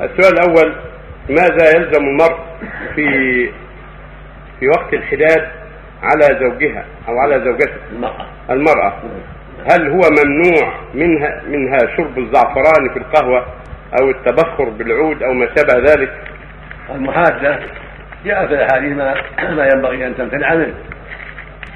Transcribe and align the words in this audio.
السؤال 0.00 0.32
الأول 0.38 0.74
ماذا 1.28 1.76
يلزم 1.76 2.04
المرء 2.04 2.38
في 2.94 3.06
في 4.60 4.68
وقت 4.68 4.94
الحداد 4.94 5.48
على 6.02 6.38
زوجها 6.40 6.84
أو 7.08 7.18
على 7.18 7.44
زوجته؟ 7.44 7.74
المرأة. 7.92 8.26
المرأة. 8.50 8.92
هل 9.72 9.88
هو 9.90 10.00
ممنوع 10.24 10.74
منها 10.94 11.42
منها 11.48 11.78
شرب 11.96 12.18
الزعفران 12.18 12.88
في 12.92 12.98
القهوة 12.98 13.46
أو 14.00 14.10
التبخر 14.10 14.68
بالعود 14.68 15.22
أو 15.22 15.32
ما 15.32 15.46
شابه 15.56 15.92
ذلك؟ 15.92 16.12
المحادة. 16.94 17.60
جاء 18.24 18.46
في 18.46 18.54
الأحاديث 18.54 18.96
ما, 18.96 19.14
ما 19.50 19.68
ينبغي 19.74 20.06
أن 20.06 20.16
تمتنع 20.16 20.54
منه 20.54 20.74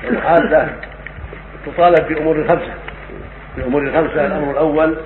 المحادة 0.05 0.69
تطالب 1.67 2.09
بأمور 2.09 2.49
خمسة 2.49 2.75
بأمور 3.57 3.83
الخمسة 3.83 4.27
الأمر 4.27 4.51
الأول 4.51 4.97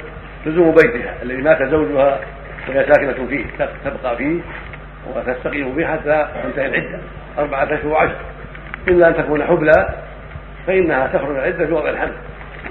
لزوم 0.47 0.75
بيتها 0.75 1.15
الذي 1.23 1.43
مات 1.43 1.63
زوجها 1.63 2.21
وهي 2.69 2.87
ساكنة 2.93 3.27
فيه 3.27 3.45
تبقى 3.85 4.17
فيه 4.17 4.41
وتستقيم 5.15 5.75
فيه 5.75 5.87
حتى 5.87 6.29
تنتهي 6.43 6.67
العدة 6.67 6.99
أربعة 7.39 7.65
أشهر 7.65 7.87
وعشر. 7.87 8.17
إلا 8.89 9.09
أن 9.09 9.17
تكون 9.17 9.45
حبلى 9.45 9.89
فإنها 10.67 11.07
تخرج 11.07 11.37
العدة 11.37 11.67
في 11.67 11.73
وضع 11.73 11.91
الحمل. 11.91 12.13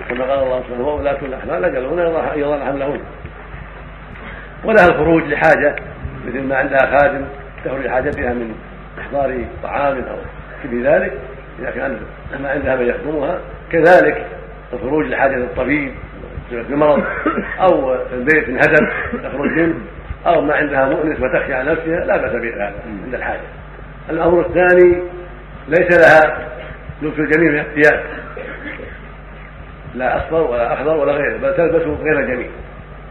كما 0.10 0.26
قال 0.26 0.44
الله 0.44 0.62
سبحانه 0.62 0.88
وأولاة 0.88 1.18
الأحمال 1.22 1.66
أجلهن 1.66 2.00
يضعن 2.36 2.64
حملهن 2.66 3.02
ولها 4.64 4.86
الخروج 4.86 5.24
لحاجة 5.24 5.76
مثل 6.28 6.44
ما 6.44 6.56
عندها 6.56 6.98
خادم 6.98 7.26
تخرج 7.66 7.88
حاجتها 7.88 8.34
من 8.34 8.56
إحضار 9.00 9.46
طعام 9.64 9.96
أو 9.98 10.18
شبه 10.64 10.96
ذلك 10.96 11.14
إذا 11.60 11.72
كان 11.72 12.00
ما 12.44 12.50
عندها 12.50 12.76
من 12.76 12.88
يخدمها. 12.88 13.40
كذلك 13.72 14.26
الخروج 14.74 15.06
لحاجة 15.06 15.36
الطبيب 15.36 15.92
بمرض 16.52 17.04
أو 17.60 17.96
البيت 18.14 18.50
انهدم 18.50 18.88
تخرج 19.24 19.52
منه. 19.52 19.81
أو 20.28 20.42
ما 20.42 20.54
عندها 20.54 20.86
مؤنس 20.86 21.20
وتخشى 21.20 21.54
على 21.54 21.72
نفسها 21.72 22.06
لا 22.06 22.18
بأس 22.18 22.32
بهذا 22.32 22.74
عند 23.06 23.14
الحاجة. 23.14 23.42
الأمر 24.10 24.40
الثاني 24.40 25.04
ليس 25.68 26.00
لها 26.00 26.48
لبس 27.02 27.20
الجميل 27.20 27.52
من 27.52 27.60
الثياب 27.60 28.04
لا 29.96 30.18
أصفر 30.18 30.42
ولا 30.42 30.74
أخضر 30.74 30.98
ولا 30.98 31.12
غيره 31.12 31.38
بل 31.38 31.56
تلبس 31.56 31.82
غير 31.82 32.22
جميل 32.22 32.50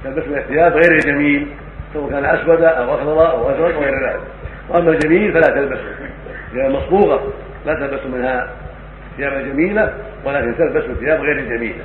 تلبس 0.04 0.28
من 0.28 0.38
الثياب 0.38 0.72
غير 0.72 0.98
جميل 0.98 1.46
سواء 1.94 2.10
كان 2.10 2.24
أسود 2.24 2.62
أو 2.62 2.94
أخضر 2.94 3.30
أو 3.30 3.50
أزرق 3.50 3.78
وغير 3.78 4.08
ذلك. 4.08 4.20
وأما 4.68 4.90
الجميل 4.90 5.32
فلا 5.32 5.54
تلبسه. 5.54 5.94
هي 6.54 6.68
مصبوغة 6.68 7.32
لا 7.66 7.74
تلبس 7.74 8.06
منها 8.06 8.50
ثياب 9.16 9.32
جميلة 9.32 9.94
ولكن 10.24 10.56
تلبس 10.56 10.98
ثياب 10.98 11.20
غير 11.20 11.40
جميلة. 11.40 11.84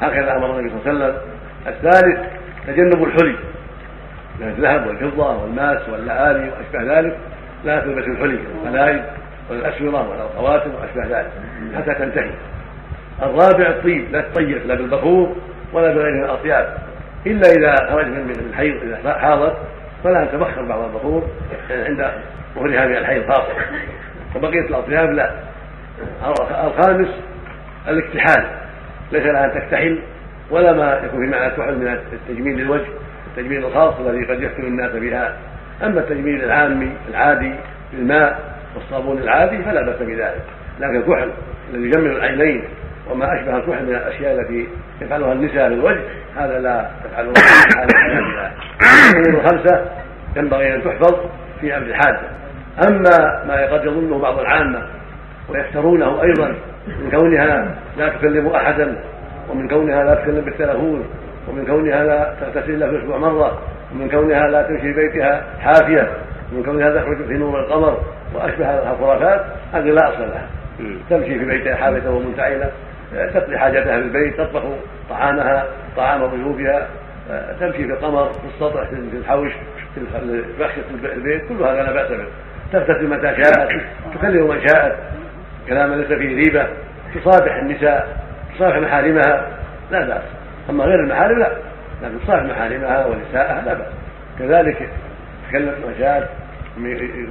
هكذا 0.00 0.36
أمر 0.36 0.58
النبي 0.58 0.70
صلى 0.70 0.92
الله 0.92 1.04
عليه 1.04 1.14
وسلم. 1.14 1.20
الثالث 1.66 2.18
تجنب 2.66 3.04
الحلي. 3.04 3.36
من 4.40 4.48
الذهب 4.48 4.86
والفضة 4.86 5.42
والماس 5.42 5.88
واللآلي 5.88 6.50
وأشبه 6.50 6.98
ذلك 6.98 7.18
لا 7.64 7.80
تلبس 7.80 8.04
الحلي 8.04 8.38
القلايد 8.54 9.02
ولا 9.50 9.58
الأسورة 9.58 10.10
ولا 10.10 10.24
الخواتم 10.24 10.70
وأشبه 10.74 11.18
ذلك 11.18 11.30
حتى 11.76 11.94
تنتهي. 11.94 12.30
الرابع 13.22 13.68
الطيب 13.68 14.12
لا 14.12 14.20
تطيب 14.20 14.66
لا 14.66 14.74
بالبخور 14.74 15.36
ولا 15.72 15.94
بغيره 15.94 16.24
الأطياب. 16.24 16.78
إلا 17.26 17.48
إذا 17.58 17.74
خرج 17.90 18.06
من 18.06 18.30
الحيض 18.50 18.82
إذا 18.82 19.18
حاضت 19.18 19.56
فلا 20.04 20.24
تبخر 20.32 20.62
بعض 20.62 20.84
البخور 20.84 21.22
عند 21.70 22.10
ظهرها 22.54 22.86
من 22.86 22.96
الحيض 22.96 23.32
خاصة. 23.32 23.52
وبقية 24.36 24.68
الأطياب 24.68 25.10
لا. 25.10 25.30
الخامس 26.66 27.08
الاكتحال. 27.88 28.46
ليس 29.12 29.22
لها 29.22 29.44
أن 29.44 29.60
تكتحل 29.60 29.98
ولا 30.50 30.72
ما 30.72 31.00
يكون 31.04 31.24
في 31.24 31.30
معنى 31.30 31.46
الكحل 31.46 31.78
من 31.78 31.98
التجميل 32.12 32.56
للوجه 32.56 32.86
التجميل 33.26 33.64
الخاص 33.64 33.94
الذي 34.00 34.24
قد 34.24 34.42
يفتن 34.42 34.62
الناس 34.62 34.92
بها. 34.92 35.36
أما 35.82 36.00
التجميل 36.00 36.44
العامي 36.44 36.92
العادي 37.10 37.54
بالماء 37.92 38.40
والصابون 38.74 39.18
العادي 39.18 39.62
فلا 39.62 39.82
بأس 39.86 40.02
بذلك. 40.02 40.42
لكن 40.80 40.96
الكحل 40.96 41.30
الذي 41.74 41.86
يجمل 41.86 42.16
العينين 42.16 42.64
وما 43.10 43.34
أشبه 43.34 43.56
الكحل 43.56 43.86
من 43.86 43.94
الأشياء 43.94 44.40
التي 44.40 44.68
يفعلها 45.00 45.32
النساء 45.32 45.68
للوجه 45.68 46.00
هذا 46.36 46.58
لا 46.58 46.90
تفعله 47.04 47.32
الأمور 49.16 49.40
الخمسة 49.40 49.84
ينبغي 50.36 50.74
أن 50.74 50.84
تحفظ 50.84 51.14
في 51.60 51.76
أمر 51.76 51.86
الحاجة 51.86 52.20
أما 52.88 53.44
ما 53.46 53.66
قد 53.72 53.84
يظنه 53.84 54.18
بعض 54.18 54.38
العامة 54.38 54.86
ويفترونه 55.48 56.22
أيضا 56.22 56.54
من 56.86 57.10
كونها 57.10 57.74
لا 57.98 58.08
تكلم 58.08 58.46
احدا 58.46 58.96
ومن 59.50 59.68
كونها 59.68 60.04
لا 60.04 60.14
تكلم 60.14 60.40
بالتلفون 60.40 61.04
ومن 61.48 61.66
كونها 61.66 62.04
لا 62.04 62.34
تغتسل 62.40 62.70
إلا 62.70 62.88
في 62.90 62.96
الأسبوع 62.96 63.18
مرة 63.18 63.62
ومن 63.92 64.08
كونها 64.10 64.48
لا 64.48 64.62
تمشي 64.62 64.92
بيتها 64.92 65.44
حافية 65.60 66.08
ومن 66.52 66.62
كونها 66.62 66.90
تخرج 66.90 67.26
في 67.26 67.34
نور 67.34 67.60
القمر 67.60 68.00
وأشبه 68.34 68.92
الخرافات 68.92 69.44
هذه 69.72 69.90
لا 69.90 70.08
أصل 70.08 70.20
لها. 70.20 70.46
تمشي 71.10 71.38
في 71.38 71.44
بيتها 71.44 71.76
حافية 71.76 72.08
ومنتعله 72.08 72.70
تقضي 73.34 73.58
حاجتها 73.58 73.96
في 73.96 74.04
البيت 74.04 74.40
تطبخ 74.40 74.62
طعامها 75.10 75.66
طعام 75.96 76.26
ضيوفها 76.26 76.88
تمشي 77.60 77.84
في 77.84 77.92
القمر 77.92 78.32
في 78.32 78.46
السطح 78.54 78.84
في 78.88 79.16
الحوش 79.16 79.52
في 79.94 80.00
بخشة 80.58 80.82
البيت 81.14 81.48
كل 81.48 81.62
هذا 81.62 81.82
لا 81.82 81.92
بأس 81.92 82.10
به 82.10 82.26
تغتسل 82.72 83.06
متى 83.06 83.42
شاءت 83.42 83.68
تكلم 84.14 84.48
من 84.48 84.68
شاءت. 84.68 84.96
كلاما 85.68 85.94
ليس 85.94 86.06
فيه 86.06 86.36
ريبة 86.36 86.68
تصافح 87.14 87.54
النساء. 87.54 88.23
تصافح 88.56 88.76
محارمها 88.76 89.46
لا 89.90 90.06
بأس. 90.06 90.22
أما 90.70 90.84
غير 90.84 91.00
المحارم 91.00 91.38
لا. 91.38 91.52
لكن 92.02 92.20
تصافح 92.24 92.42
محارمها 92.42 93.06
ونساءها 93.06 93.62
لا 93.66 93.74
بأس. 93.74 93.92
كذلك 94.38 94.88
تكلم 95.48 95.74
شاءت 95.98 96.28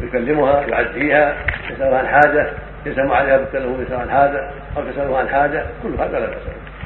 يكلمها 0.04 0.62
يعزيها 0.62 1.36
يسألها 1.70 1.98
عن 1.98 2.08
حاجة 2.08 2.50
يسأل 2.86 3.12
عليها 3.12 3.38
بالتلفون 3.38 3.82
يسأل 3.82 4.00
عن 4.00 4.10
حاجة 4.10 4.50
أو 4.78 4.84
تسأله 4.84 5.18
عن 5.18 5.30
حاجة 5.30 5.66
كل 5.84 5.94
هذا 5.94 6.20
لا 6.20 6.26
بأس. 6.26 6.38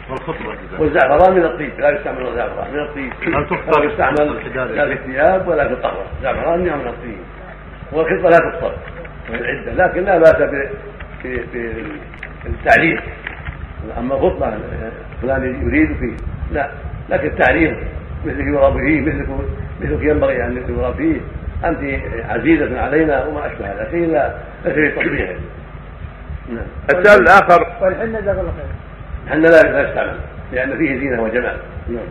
والخطبة 0.10 0.56
والزعفران 0.80 1.36
من 1.36 1.44
الطيب 1.44 1.80
لا 1.80 1.90
يستعمل 1.90 2.28
الزعفران. 2.28 2.74
من 2.74 2.80
الطيب. 2.80 3.14
هل 3.24 3.48
تفطر 3.50 3.82
لا 3.82 3.92
يستعمل 3.92 4.76
لا 4.76 4.86
في 4.86 4.94
الثياب 4.94 5.48
ولا 5.48 5.68
في 5.68 5.74
القهوة 5.74 6.06
الزعفران 6.18 6.60
من 6.60 6.88
الطيب. 6.88 7.18
والخطبة 7.92 8.30
لا 8.30 8.38
تفطر 8.52 8.74
من 9.30 9.36
العدة 9.36 9.88
لكن 9.88 10.04
لا 10.04 10.18
بأس 10.18 10.36
في 11.22 11.40
في 11.52 11.84
التعليم 12.46 13.00
أما 13.98 14.16
خطبه 14.16 14.54
فلان 15.22 15.68
يريد 15.68 15.98
فيه. 15.98 16.16
لا 16.52 16.70
لكن 17.10 17.28
التعليم 17.28 17.78
مثلك 18.26 18.48
يرى 18.48 18.74
فيه 18.74 19.02
مثلك 19.02 19.28
مثلك 19.82 20.04
ينبغي 20.04 20.46
أن 20.46 20.58
يرى 20.58 20.94
فيه. 20.98 21.22
أنت 21.66 21.80
عزيزة 22.30 22.82
علينا 22.82 23.26
وما 23.26 23.48
أشبه 23.48 23.66
هذا 23.66 23.88
شيء 23.92 24.12
لا 24.12 24.34
ليس 24.66 24.74
في 24.74 24.92
تطبيعه 24.92 25.36
نعم. 26.50 26.66
السؤال 26.90 27.22
الآخر. 27.22 27.68
والحنة 27.82 28.20
جزاك 28.20 28.40
الله 28.40 28.52
خير 28.52 28.66
الحنة 29.26 29.50
لا 29.50 29.90
يستعمل 29.90 30.18
لأن 30.54 30.78
فيه 30.78 31.00
زينة 31.00 31.22
وجمال. 31.22 31.58
نعم. 31.90 32.06